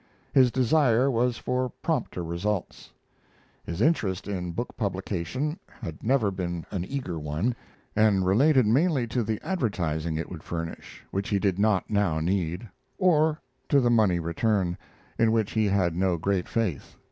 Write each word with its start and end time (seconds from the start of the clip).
His 0.33 0.49
desire 0.51 1.11
was 1.11 1.37
for 1.37 1.69
prompter 1.83 2.23
results. 2.23 2.89
His 3.63 3.81
interest 3.83 4.27
in 4.27 4.51
book 4.51 4.75
publication 4.75 5.59
had 5.79 6.01
never 6.01 6.31
been 6.31 6.65
an 6.71 6.83
eager 6.83 7.19
one, 7.19 7.55
and 7.95 8.25
related 8.25 8.65
mainly 8.65 9.05
to 9.09 9.21
the 9.21 9.39
advertising 9.45 10.17
it 10.17 10.27
would 10.27 10.41
furnish, 10.41 11.03
which 11.11 11.29
he 11.29 11.37
did 11.37 11.59
not 11.59 11.87
now 11.91 12.19
need; 12.19 12.67
or 12.97 13.39
to 13.69 13.79
the 13.79 13.91
money 13.91 14.17
return, 14.19 14.75
in 15.19 15.31
which 15.31 15.51
he 15.51 15.65
had 15.67 15.95
no 15.95 16.17
great 16.17 16.47
faith. 16.49 16.95